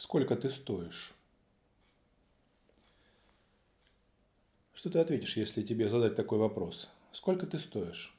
Сколько 0.00 0.34
ты 0.34 0.48
стоишь? 0.48 1.12
Что 4.72 4.88
ты 4.88 4.98
ответишь, 4.98 5.36
если 5.36 5.60
тебе 5.60 5.90
задать 5.90 6.16
такой 6.16 6.38
вопрос? 6.38 6.88
Сколько 7.12 7.46
ты 7.46 7.58
стоишь? 7.58 8.16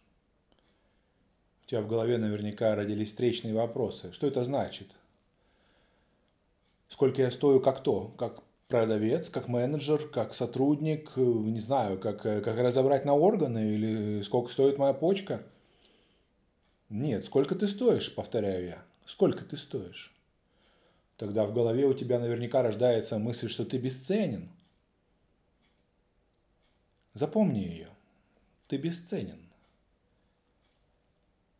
У 1.65 1.69
тебя 1.69 1.81
в 1.81 1.87
голове 1.87 2.19
наверняка 2.19 2.75
родились 2.75 3.09
встречные 3.09 3.55
вопросы. 3.55 4.13
Что 4.13 4.27
это 4.27 4.43
значит? 4.43 4.91
Сколько 6.87 7.23
я 7.23 7.31
стою 7.31 7.59
как 7.59 7.81
то? 7.81 8.09
Как 8.09 8.43
продавец, 8.67 9.31
как 9.31 9.47
менеджер, 9.47 10.07
как 10.07 10.35
сотрудник, 10.35 11.17
не 11.17 11.59
знаю, 11.59 11.97
как, 11.97 12.21
как 12.21 12.59
разобрать 12.59 13.05
на 13.05 13.15
органы 13.15 13.73
или 13.73 14.21
сколько 14.21 14.51
стоит 14.51 14.77
моя 14.77 14.93
почка? 14.93 15.41
Нет, 16.89 17.25
сколько 17.25 17.55
ты 17.55 17.67
стоишь, 17.67 18.13
повторяю 18.13 18.65
я. 18.67 18.85
Сколько 19.07 19.43
ты 19.43 19.57
стоишь? 19.57 20.13
Тогда 21.21 21.45
в 21.45 21.53
голове 21.53 21.85
у 21.85 21.93
тебя 21.93 22.17
наверняка 22.17 22.63
рождается 22.63 23.19
мысль, 23.19 23.47
что 23.47 23.63
ты 23.63 23.77
бесценен– 23.77 24.49
Запомни 27.13 27.59
ее. 27.59 27.89
Ты 28.67 28.77
бесценен. 28.77 29.39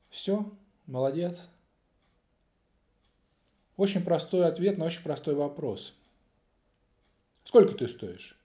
Все, 0.10 0.50
молодец. 0.86 1.50
Очень 3.76 4.04
простой 4.04 4.46
ответ 4.46 4.78
на 4.78 4.86
очень 4.86 5.04
простой 5.04 5.36
вопрос. 5.36 5.94
Сколько 7.44 7.74
ты 7.74 7.90
стоишь? 7.90 8.38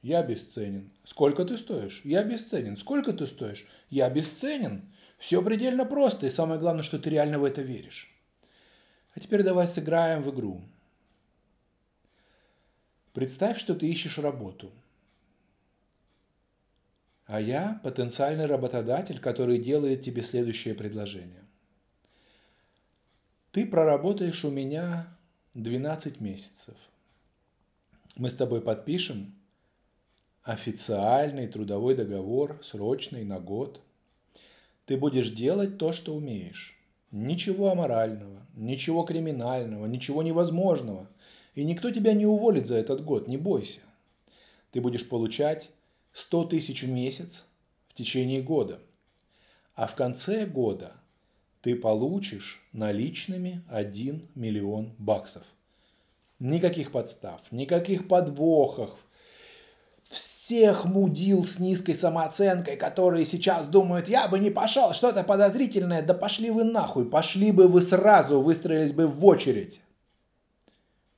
Я 0.00 0.22
бесценен. 0.22 0.90
Сколько 1.04 1.44
ты 1.44 1.58
стоишь? 1.58 2.00
Я 2.04 2.22
бесценен. 2.22 2.76
Сколько 2.76 3.12
ты 3.12 3.26
стоишь? 3.26 3.66
Я 3.90 4.08
бесценен. 4.08 4.92
Все 5.18 5.42
предельно 5.42 5.84
просто, 5.84 6.26
и 6.26 6.30
самое 6.30 6.60
главное, 6.60 6.82
что 6.82 6.98
ты 6.98 7.10
реально 7.10 7.38
в 7.38 7.44
это 7.44 7.62
веришь. 7.62 8.15
А 9.16 9.20
теперь 9.20 9.42
давай 9.42 9.66
сыграем 9.66 10.22
в 10.22 10.32
игру. 10.32 10.62
Представь, 13.12 13.58
что 13.58 13.74
ты 13.74 13.88
ищешь 13.88 14.18
работу– 14.18 14.70
а 17.26 17.40
я 17.40 17.80
потенциальный 17.82 18.46
работодатель, 18.46 19.18
который 19.18 19.58
делает 19.58 20.02
тебе 20.02 20.22
следующее 20.22 20.74
предложение. 20.74 21.44
Ты 23.50 23.66
проработаешь 23.66 24.44
у 24.44 24.50
меня 24.50 25.16
12 25.54 26.20
месяцев. 26.20 26.76
Мы 28.14 28.30
с 28.30 28.34
тобой 28.34 28.60
подпишем 28.60 29.34
официальный 30.44 31.48
трудовой 31.48 31.96
договор, 31.96 32.60
срочный, 32.62 33.24
на 33.24 33.40
год. 33.40 33.80
Ты 34.84 34.96
будешь 34.96 35.30
делать 35.30 35.78
то, 35.78 35.92
что 35.92 36.14
умеешь. 36.14 36.75
Ничего 37.10 37.70
аморального, 37.70 38.46
ничего 38.54 39.04
криминального, 39.04 39.86
ничего 39.86 40.22
невозможного. 40.22 41.08
И 41.54 41.64
никто 41.64 41.90
тебя 41.90 42.12
не 42.12 42.26
уволит 42.26 42.66
за 42.66 42.76
этот 42.76 43.04
год, 43.04 43.28
не 43.28 43.36
бойся. 43.36 43.80
Ты 44.72 44.80
будешь 44.80 45.08
получать 45.08 45.70
100 46.12 46.44
тысяч 46.46 46.82
в 46.82 46.90
месяц 46.90 47.46
в 47.88 47.94
течение 47.94 48.42
года. 48.42 48.80
А 49.74 49.86
в 49.86 49.94
конце 49.94 50.46
года 50.46 50.94
ты 51.62 51.76
получишь 51.76 52.62
наличными 52.72 53.62
1 53.68 54.28
миллион 54.34 54.94
баксов. 54.98 55.44
Никаких 56.38 56.92
подстав, 56.92 57.40
никаких 57.50 58.08
подвохов. 58.08 58.90
Всех 60.46 60.84
мудил 60.84 61.44
с 61.44 61.58
низкой 61.58 61.96
самооценкой, 61.96 62.76
которые 62.76 63.26
сейчас 63.26 63.66
думают, 63.66 64.06
я 64.06 64.28
бы 64.28 64.38
не 64.38 64.50
пошел, 64.50 64.92
что-то 64.92 65.24
подозрительное, 65.24 66.02
да 66.02 66.14
пошли 66.14 66.52
вы 66.52 66.62
нахуй, 66.62 67.10
пошли 67.10 67.50
бы 67.50 67.66
вы 67.66 67.82
сразу, 67.82 68.40
выстроились 68.40 68.92
бы 68.92 69.08
в 69.08 69.24
очередь. 69.24 69.80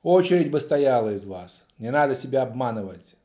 Очередь 0.01 0.49
бы 0.49 0.59
стояла 0.59 1.13
из 1.13 1.25
вас, 1.25 1.63
не 1.77 1.91
надо 1.91 2.15
себя 2.15 2.41
обманывать 2.41 3.15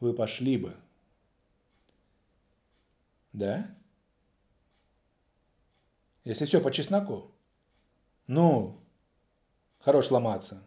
вы 0.00 0.12
пошли 0.12 0.56
бы. 0.56 0.74
Да? 3.32 3.64
Если 6.24 6.46
все 6.46 6.60
по 6.60 6.72
чесноку. 6.72 7.30
Ну, 8.26 8.76
хорош 9.78 10.10
ломаться. 10.10 10.64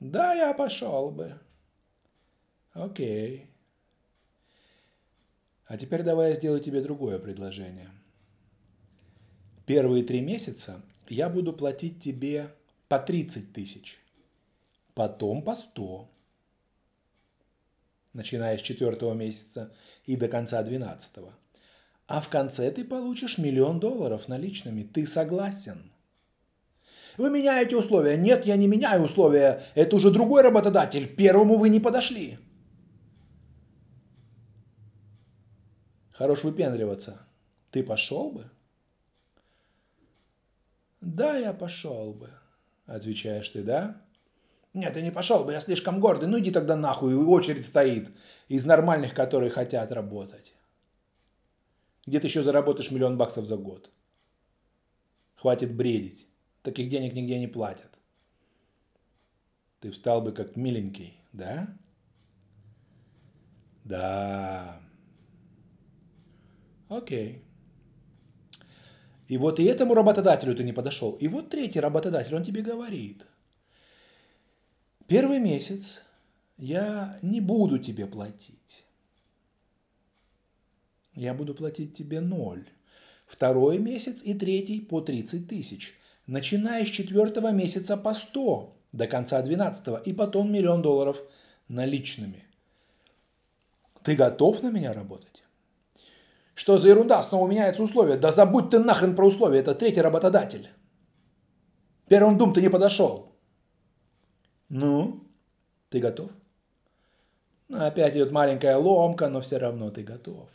Да, 0.00 0.34
я 0.34 0.52
пошел 0.52 1.12
бы. 1.12 1.38
Окей. 2.74 3.48
А 5.66 5.78
теперь 5.78 6.02
давай 6.02 6.30
я 6.30 6.36
сделаю 6.36 6.60
тебе 6.60 6.82
другое 6.82 7.18
предложение. 7.18 7.90
Первые 9.64 10.04
три 10.04 10.20
месяца 10.20 10.82
я 11.08 11.28
буду 11.28 11.52
платить 11.52 12.02
тебе 12.02 12.52
по 12.88 12.98
30 12.98 13.52
тысяч, 13.52 13.98
потом 14.94 15.42
по 15.42 15.54
100, 15.54 16.08
начиная 18.12 18.58
с 18.58 18.62
четвертого 18.62 19.14
месяца 19.14 19.72
и 20.04 20.16
до 20.16 20.28
конца 20.28 20.62
двенадцатого. 20.62 21.32
А 22.06 22.20
в 22.20 22.28
конце 22.28 22.70
ты 22.70 22.84
получишь 22.84 23.38
миллион 23.38 23.80
долларов 23.80 24.28
наличными. 24.28 24.82
Ты 24.82 25.06
согласен? 25.06 25.90
Вы 27.16 27.30
меняете 27.30 27.76
условия. 27.76 28.16
Нет, 28.16 28.44
я 28.44 28.56
не 28.56 28.66
меняю 28.66 29.02
условия. 29.02 29.64
Это 29.74 29.96
уже 29.96 30.10
другой 30.10 30.42
работодатель. 30.42 31.06
Первому 31.14 31.56
вы 31.56 31.70
не 31.70 31.80
подошли. 31.80 32.38
Хорош 36.14 36.44
выпендриваться. 36.44 37.26
Ты 37.70 37.82
пошел 37.82 38.30
бы? 38.30 38.50
Да, 41.00 41.36
я 41.36 41.52
пошел 41.52 42.14
бы, 42.14 42.30
отвечаешь 42.86 43.48
ты, 43.50 43.62
да? 43.62 44.00
Нет, 44.72 44.96
я 44.96 45.02
не 45.02 45.10
пошел 45.10 45.44
бы, 45.44 45.52
я 45.52 45.60
слишком 45.60 46.00
гордый. 46.00 46.28
Ну 46.28 46.38
иди 46.38 46.50
тогда 46.50 46.76
нахуй, 46.76 47.14
очередь 47.14 47.66
стоит 47.66 48.10
из 48.48 48.64
нормальных, 48.64 49.12
которые 49.12 49.50
хотят 49.50 49.92
работать. 49.92 50.54
Где 52.06 52.20
ты 52.20 52.28
еще 52.28 52.42
заработаешь 52.42 52.90
миллион 52.90 53.18
баксов 53.18 53.46
за 53.46 53.56
год? 53.56 53.90
Хватит 55.36 55.76
бредить. 55.76 56.26
Таких 56.62 56.88
денег 56.88 57.14
нигде 57.14 57.38
не 57.38 57.48
платят. 57.48 57.90
Ты 59.80 59.90
встал 59.90 60.22
бы 60.22 60.32
как 60.32 60.56
миленький, 60.56 61.20
да? 61.32 61.76
Да. 63.84 64.80
Окей. 66.96 67.42
И 69.28 69.38
вот 69.38 69.58
и 69.58 69.64
этому 69.64 69.94
работодателю 69.94 70.54
ты 70.54 70.64
не 70.64 70.72
подошел. 70.72 71.12
И 71.12 71.28
вот 71.28 71.50
третий 71.50 71.80
работодатель, 71.80 72.34
он 72.34 72.44
тебе 72.44 72.62
говорит– 72.62 73.24
Первый 75.06 75.38
месяц 75.38 76.00
я 76.56 77.18
не 77.20 77.40
буду 77.40 77.78
тебе 77.78 78.06
платить. 78.06 78.84
Я 81.14 81.34
буду 81.34 81.54
платить 81.54 81.94
тебе 81.94 82.20
ноль. 82.20 82.66
Второй 83.26 83.78
месяц 83.78 84.22
и 84.22 84.34
третий 84.34 84.80
по 84.80 85.00
30 85.00 85.46
тысяч. 85.46 85.94
Начиная 86.26 86.86
с 86.86 86.88
четвертого 86.88 87.52
месяца 87.52 87.98
по 87.98 88.14
100 88.14 88.76
до 88.92 89.06
конца 89.06 89.42
12 89.42 90.06
и 90.06 90.12
потом 90.14 90.50
миллион 90.50 90.80
долларов 90.80 91.18
наличными. 91.68 92.44
Ты 94.02 94.16
готов 94.16 94.62
на 94.62 94.70
меня 94.70 94.94
работать? 94.94 95.33
Что 96.54 96.78
за 96.78 96.88
ерунда? 96.88 97.22
Снова 97.22 97.48
меняются 97.48 97.82
условия. 97.82 98.16
Да 98.16 98.32
забудь 98.32 98.70
ты 98.70 98.78
нахрен 98.78 99.16
про 99.16 99.26
условия. 99.26 99.60
Это 99.60 99.74
третий 99.74 100.00
работодатель. 100.00 100.70
Первым 102.08 102.38
дум 102.38 102.52
ты 102.52 102.60
не 102.60 102.70
подошел. 102.70 103.32
Ну, 104.68 105.24
ты 105.88 106.00
готов? 106.00 106.30
Ну, 107.68 107.84
опять 107.84 108.14
идет 108.14 108.30
маленькая 108.30 108.76
ломка, 108.76 109.28
но 109.28 109.40
все 109.40 109.58
равно 109.58 109.90
ты 109.90 110.02
готов. 110.02 110.48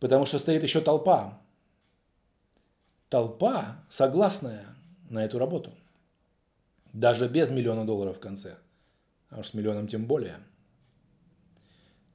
Потому 0.00 0.26
что 0.26 0.38
стоит 0.38 0.62
еще 0.62 0.80
толпа. 0.80 1.38
Толпа, 3.08 3.84
согласная 3.88 4.66
на 5.08 5.24
эту 5.24 5.38
работу. 5.38 5.72
Даже 6.92 7.28
без 7.28 7.50
миллиона 7.50 7.86
долларов 7.86 8.16
в 8.16 8.20
конце. 8.20 8.56
А 9.30 9.40
уж 9.40 9.48
с 9.48 9.54
миллионом 9.54 9.88
тем 9.88 10.06
более. 10.06 10.38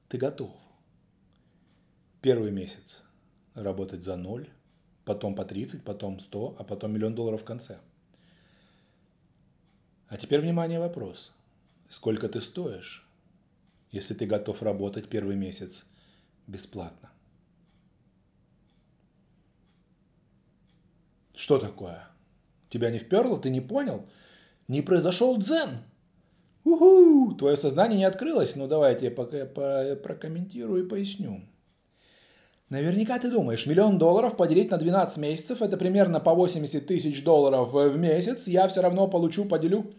Ты 0.08 0.18
готов. 0.18 0.50
Первый 2.26 2.50
месяц 2.50 3.02
работать 3.54 4.02
за 4.02 4.16
ноль, 4.16 4.48
потом 5.04 5.36
по 5.36 5.44
30, 5.44 5.84
потом 5.84 6.18
100, 6.18 6.56
а 6.58 6.64
потом 6.64 6.92
миллион 6.92 7.14
долларов 7.14 7.42
в 7.42 7.44
конце– 7.44 7.78
а 10.08 10.16
теперь, 10.16 10.40
внимание, 10.40 10.78
вопрос. 10.78 11.32
Сколько 11.88 12.28
ты 12.28 12.40
стоишь, 12.40 13.08
если 13.90 14.14
ты 14.14 14.26
готов 14.26 14.62
работать 14.62 15.08
первый 15.08 15.34
месяц 15.34 15.84
бесплатно? 16.46 17.10
Что 21.34 21.58
такое? 21.58 22.08
Тебя 22.68 22.90
не 22.90 22.98
вперло? 22.98 23.38
Ты 23.38 23.50
не 23.50 23.60
понял? 23.60 24.08
Не 24.68 24.80
произошел 24.80 25.36
дзен? 25.38 25.82
Уху! 26.62 27.34
Твое 27.34 27.56
сознание 27.56 27.98
не 27.98 28.04
открылось? 28.04 28.54
Ну, 28.54 28.68
давай 28.68 28.98
я 29.00 29.10
пока 29.10 29.44
по 29.44 29.96
прокомментирую 29.96 30.84
и 30.84 30.88
поясню. 30.88 31.42
Наверняка 32.68 33.20
ты 33.20 33.30
думаешь, 33.30 33.64
миллион 33.66 33.96
долларов 33.96 34.36
поделить 34.36 34.72
на 34.72 34.76
12 34.76 35.18
месяцев, 35.18 35.62
это 35.62 35.76
примерно 35.76 36.18
по 36.18 36.34
80 36.34 36.84
тысяч 36.84 37.22
долларов 37.22 37.72
в 37.72 37.96
месяц, 37.96 38.48
я 38.48 38.66
все 38.66 38.80
равно 38.80 39.06
получу, 39.06 39.44
поделю. 39.44 39.94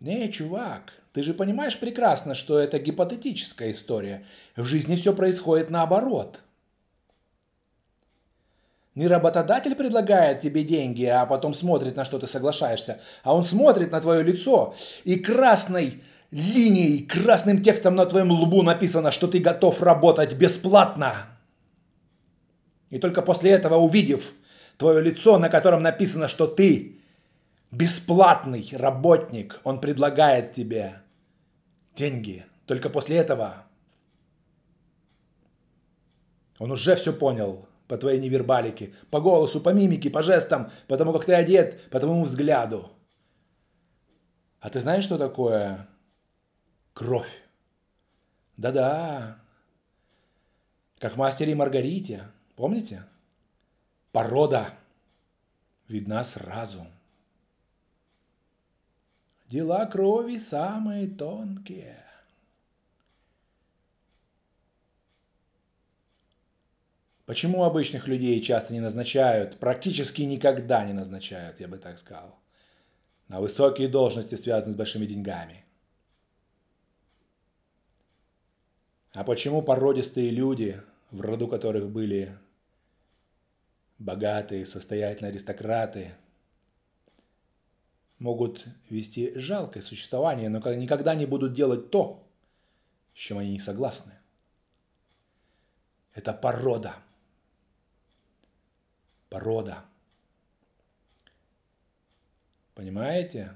Не, 0.00 0.32
чувак, 0.32 0.94
ты 1.12 1.22
же 1.22 1.34
понимаешь 1.34 1.78
прекрасно, 1.78 2.34
что 2.34 2.58
это 2.58 2.78
гипотетическая 2.78 3.72
история. 3.72 4.24
В 4.56 4.64
жизни 4.64 4.96
все 4.96 5.12
происходит 5.12 5.68
наоборот. 5.68 6.40
Не 8.94 9.06
работодатель 9.06 9.74
предлагает 9.74 10.40
тебе 10.40 10.64
деньги, 10.64 11.04
а 11.04 11.26
потом 11.26 11.52
смотрит, 11.52 11.94
на 11.94 12.06
что 12.06 12.18
ты 12.18 12.26
соглашаешься, 12.26 13.00
а 13.22 13.34
он 13.34 13.44
смотрит 13.44 13.92
на 13.92 14.00
твое 14.00 14.22
лицо 14.22 14.74
и 15.04 15.16
красной 15.16 16.02
линией, 16.30 17.04
красным 17.04 17.62
текстом 17.62 17.96
на 17.96 18.06
твоем 18.06 18.32
лбу 18.32 18.62
написано, 18.62 19.12
что 19.12 19.28
ты 19.28 19.40
готов 19.40 19.82
работать 19.82 20.34
бесплатно. 20.34 21.37
И 22.90 22.98
только 22.98 23.22
после 23.22 23.50
этого, 23.50 23.76
увидев 23.76 24.32
твое 24.76 25.02
лицо, 25.02 25.38
на 25.38 25.48
котором 25.48 25.82
написано, 25.82 26.28
что 26.28 26.46
ты 26.46 27.00
бесплатный 27.70 28.66
работник, 28.72 29.60
он 29.64 29.80
предлагает 29.80 30.52
тебе 30.52 31.02
деньги. 31.94 32.46
Только 32.66 32.88
после 32.88 33.16
этого 33.16 33.64
он 36.58 36.70
уже 36.70 36.96
все 36.96 37.12
понял 37.12 37.68
по 37.88 37.96
твоей 37.96 38.20
невербалике, 38.20 38.94
по 39.10 39.20
голосу, 39.20 39.60
по 39.60 39.70
мимике, 39.70 40.10
по 40.10 40.22
жестам, 40.22 40.70
по 40.86 40.96
тому, 40.96 41.12
как 41.12 41.24
ты 41.24 41.34
одет, 41.34 41.90
по 41.90 42.00
твоему 42.00 42.24
взгляду. 42.24 42.90
А 44.60 44.70
ты 44.70 44.80
знаешь, 44.80 45.04
что 45.04 45.18
такое 45.18 45.88
кровь? 46.92 47.42
Да-да. 48.56 49.40
Как 50.98 51.14
в 51.14 51.16
«Мастере 51.16 51.52
и 51.52 51.54
Маргарите». 51.54 52.24
Помните? 52.58 53.04
Порода 54.10 54.74
видна 55.86 56.24
сразу. 56.24 56.88
Дела 59.46 59.86
крови 59.86 60.38
самые 60.38 61.06
тонкие. 61.06 62.04
Почему 67.26 67.62
обычных 67.62 68.08
людей 68.08 68.42
часто 68.42 68.72
не 68.72 68.80
назначают, 68.80 69.60
практически 69.60 70.22
никогда 70.22 70.84
не 70.84 70.92
назначают, 70.92 71.60
я 71.60 71.68
бы 71.68 71.78
так 71.78 71.96
сказал, 71.96 72.40
на 73.28 73.40
высокие 73.40 73.86
должности, 73.86 74.34
связанные 74.34 74.72
с 74.72 74.76
большими 74.76 75.06
деньгами? 75.06 75.64
А 79.12 79.22
почему 79.22 79.62
породистые 79.62 80.30
люди, 80.30 80.82
в 81.12 81.20
роду 81.20 81.46
которых 81.46 81.88
были 81.88 82.36
богатые, 83.98 84.66
состоятельные 84.66 85.30
аристократы, 85.30 86.14
могут 88.18 88.66
вести 88.90 89.38
жалкое 89.38 89.82
существование, 89.82 90.48
но 90.48 90.58
никогда 90.74 91.14
не 91.14 91.26
будут 91.26 91.52
делать 91.52 91.90
то, 91.90 92.26
с 93.14 93.18
чем 93.18 93.38
они 93.38 93.52
не 93.52 93.58
согласны? 93.58 94.12
Это 96.14 96.32
порода– 96.32 96.96
порода. 99.28 99.84
Понимаете? 102.74 103.54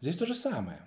Здесь 0.00 0.16
то 0.16 0.26
же 0.26 0.34
самое. 0.34 0.80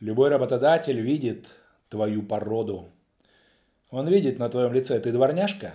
Любой 0.00 0.28
работодатель 0.28 1.00
видит 1.00 1.54
твою 1.88 2.22
породу. 2.22 2.90
Он 3.94 4.08
видит 4.08 4.40
на 4.40 4.48
твоем 4.48 4.72
лице, 4.72 4.98
ты 4.98 5.12
дворняжка, 5.12 5.72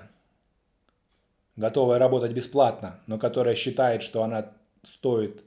готовая 1.56 2.00
работать 2.00 2.34
бесплатно, 2.34 3.00
но 3.08 3.18
которая 3.18 3.56
считает, 3.56 4.04
что 4.04 4.24
она 4.24 4.52
стоит 4.84 5.46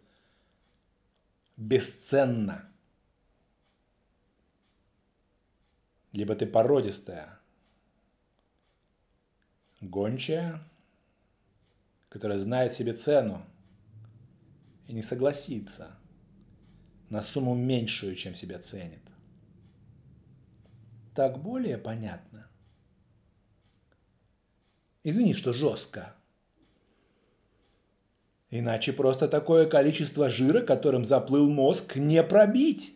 бесценно. 1.58 2.66
Либо 6.12 6.34
ты 6.34 6.46
породистая, 6.46 7.38
Гончая, 9.82 10.58
которая 12.08 12.38
знает 12.38 12.72
себе 12.72 12.94
цену 12.94 13.44
и 14.86 14.94
не 14.94 15.02
согласится 15.02 15.90
на 17.10 17.20
сумму 17.20 17.54
меньшую, 17.54 18.16
чем 18.16 18.34
себя 18.34 18.58
ценит. 18.60 19.02
Так 21.14 21.38
более 21.38 21.76
понятно. 21.76 22.48
Извини, 25.04 25.34
что 25.34 25.52
жестко. 25.52 26.14
Иначе 28.50 28.92
просто 28.92 29.28
такое 29.28 29.66
количество 29.66 30.28
жира, 30.28 30.60
которым 30.60 31.04
заплыл 31.04 31.48
мозг, 31.48 31.96
не 31.96 32.22
пробить. 32.22 32.92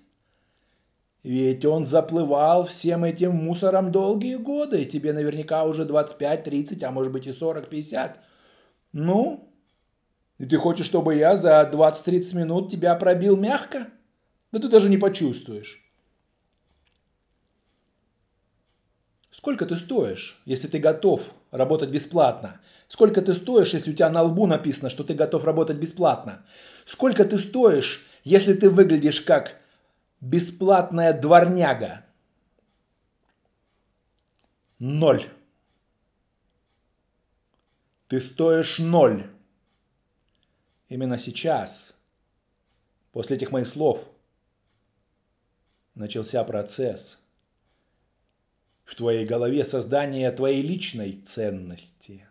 Ведь 1.22 1.64
он 1.64 1.86
заплывал 1.86 2.66
всем 2.66 3.02
этим 3.02 3.32
мусором 3.32 3.90
долгие 3.90 4.36
годы. 4.36 4.84
Тебе 4.84 5.12
наверняка 5.12 5.64
уже 5.64 5.84
25, 5.84 6.44
30, 6.44 6.82
а 6.84 6.92
может 6.92 7.12
быть 7.12 7.26
и 7.26 7.32
40, 7.32 7.68
50. 7.68 8.22
Ну, 8.92 9.52
и 10.38 10.44
ты 10.44 10.56
хочешь, 10.58 10.86
чтобы 10.86 11.14
я 11.14 11.36
за 11.36 11.68
20-30 11.72 12.36
минут 12.36 12.70
тебя 12.70 12.94
пробил 12.94 13.36
мягко? 13.36 13.88
Да 14.52 14.60
ты 14.60 14.68
даже 14.68 14.88
не 14.88 14.98
почувствуешь. 14.98 15.85
Сколько 19.36 19.66
ты 19.66 19.76
стоишь, 19.76 20.40
если 20.46 20.66
ты 20.66 20.78
готов 20.78 21.34
работать 21.50 21.90
бесплатно? 21.90 22.58
Сколько 22.88 23.20
ты 23.20 23.34
стоишь, 23.34 23.74
если 23.74 23.90
у 23.90 23.94
тебя 23.94 24.08
на 24.08 24.22
лбу 24.22 24.46
написано, 24.46 24.88
что 24.88 25.04
ты 25.04 25.12
готов 25.12 25.44
работать 25.44 25.76
бесплатно? 25.76 26.46
Сколько 26.86 27.22
ты 27.22 27.36
стоишь, 27.36 28.06
если 28.24 28.54
ты 28.54 28.70
выглядишь 28.70 29.20
как 29.20 29.60
бесплатная 30.22 31.12
дворняга. 31.12 32.06
Ноль. 34.78 35.30
Ты 38.08 38.20
стоишь 38.20 38.78
ноль. 38.78 39.30
Именно 40.88 41.18
сейчас, 41.18 41.92
после 43.12 43.36
этих 43.36 43.50
моих 43.50 43.66
слов, 43.66 44.08
начался 45.94 46.42
процесс 46.42 47.18
в 48.86 48.94
твоей 48.94 49.26
голове 49.26 49.66
создания 49.66 50.32
твоей 50.32 50.62
личной 50.62 51.20
ценности, 51.26 52.26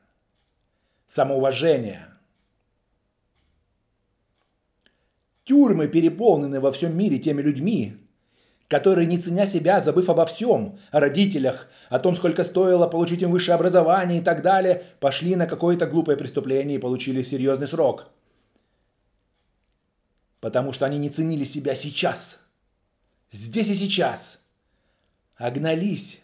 самоуважения– 1.05 2.09
Тюрьмы 5.45 5.87
переполнены 5.87 6.59
во 6.59 6.71
всем 6.71 6.97
мире 6.97 7.19
теми 7.19 7.41
людьми, 7.43 7.97
которые, 8.67 9.05
не 9.05 9.19
ценя 9.19 9.45
себя, 9.45 9.79
забыв 9.79 10.09
обо 10.09 10.25
всем, 10.25 10.79
о 10.89 10.99
родителях, 10.99 11.67
о 11.89 11.99
том, 11.99 12.15
сколько 12.15 12.43
стоило 12.43 12.87
получить 12.87 13.21
им 13.21 13.29
высшее 13.29 13.53
образование 13.53 14.21
и 14.21 14.23
так 14.23 14.41
далее, 14.41 14.83
пошли 14.99 15.35
на 15.35 15.45
какое-то 15.45 15.85
глупое 15.85 16.17
преступление 16.17 16.77
и 16.77 16.81
получили 16.81 17.21
серьезный 17.21 17.67
срок. 17.67 18.09
Потому 20.39 20.73
что 20.73 20.87
они 20.87 20.97
не 20.97 21.11
ценили 21.11 21.43
себя 21.43 21.75
сейчас, 21.75 22.39
здесь 23.29 23.69
и 23.69 23.75
сейчас, 23.75 24.39
а 25.37 25.51
гнались 25.51 26.21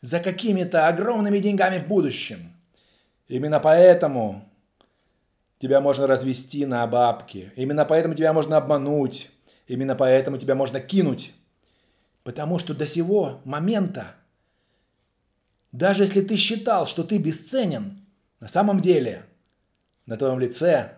за 0.00 0.20
какими-то 0.20 0.88
огромными 0.88 1.38
деньгами 1.38 1.78
в 1.78 1.86
будущем. 1.86 2.52
Именно 3.28 3.60
поэтому 3.60 4.48
тебя 5.58 5.80
можно 5.80 6.06
развести 6.06 6.64
на 6.66 6.86
бабки. 6.86 7.52
Именно 7.56 7.84
поэтому 7.84 8.14
тебя 8.14 8.32
можно 8.32 8.56
обмануть. 8.56 9.30
Именно 9.66 9.96
поэтому 9.96 10.38
тебя 10.38 10.54
можно 10.54 10.80
кинуть. 10.80 11.32
Потому 12.22 12.58
что 12.58 12.74
до 12.74 12.86
сего 12.86 13.40
момента, 13.44 14.14
даже 15.72 16.02
если 16.02 16.22
ты 16.22 16.36
считал, 16.36 16.86
что 16.86 17.02
ты 17.02 17.18
бесценен, 17.18 18.04
на 18.40 18.48
самом 18.48 18.80
деле 18.80 19.24
на 20.06 20.16
твоем 20.16 20.38
лице 20.38 20.96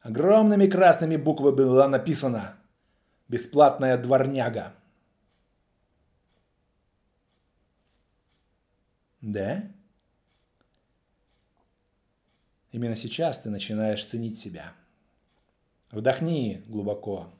огромными 0.00 0.66
красными 0.66 1.16
буквами 1.16 1.54
было 1.54 1.86
написано 1.88 2.56
«Бесплатная 3.28 3.98
дворняга». 3.98 4.74
Да? 9.20 9.70
Именно 12.70 12.96
сейчас 12.96 13.40
ты 13.40 13.50
начинаешь 13.50 14.04
ценить 14.04 14.38
себя. 14.38 14.74
Вдохни 15.90 16.62
глубоко. 16.66 17.32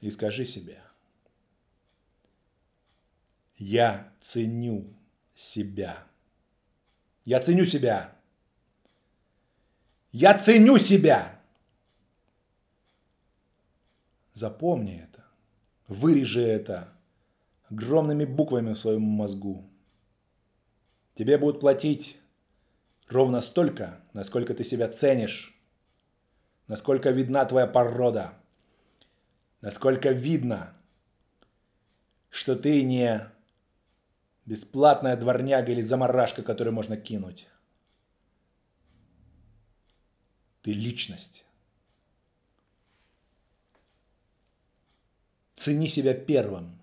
И 0.00 0.10
скажи 0.10 0.44
себе, 0.44 0.82
я 3.58 4.12
ценю 4.20 4.94
себя. 5.34 6.06
Я 7.24 7.40
ценю 7.40 7.64
себя. 7.64 8.16
Я 10.12 10.38
ценю 10.38 10.78
себя. 10.78 11.42
Запомни 14.32 15.00
это. 15.00 15.24
Вырежи 15.88 16.42
это 16.42 16.95
огромными 17.70 18.24
буквами 18.24 18.74
в 18.74 18.78
своем 18.78 19.02
мозгу. 19.02 19.68
Тебе 21.14 21.38
будут 21.38 21.60
платить 21.60 22.18
ровно 23.08 23.40
столько, 23.40 24.00
насколько 24.12 24.54
ты 24.54 24.64
себя 24.64 24.88
ценишь, 24.88 25.58
насколько 26.66 27.10
видна 27.10 27.44
твоя 27.44 27.66
порода, 27.66 28.34
насколько 29.60 30.10
видно, 30.10 30.74
что 32.30 32.54
ты 32.54 32.82
не 32.82 33.30
бесплатная 34.44 35.16
дворняга 35.16 35.72
или 35.72 35.80
заморашка, 35.80 36.42
которую 36.42 36.74
можно 36.74 36.96
кинуть. 36.96 37.48
Ты 40.62 40.72
личность. 40.72 41.44
Цени 45.54 45.88
себя 45.88 46.14
первым. 46.14 46.78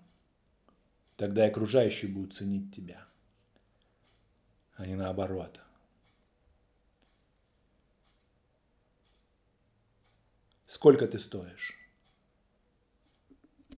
Тогда 1.16 1.46
и 1.46 1.50
окружающие 1.50 2.10
будут 2.10 2.34
ценить 2.34 2.74
тебя, 2.74 3.06
а 4.74 4.86
не 4.86 4.96
наоборот. 4.96 5.60
Сколько 10.66 11.06
ты 11.06 11.20
стоишь? 11.20 11.83